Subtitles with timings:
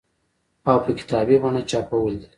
[0.69, 2.27] او په کتابي بڼه چاپول دي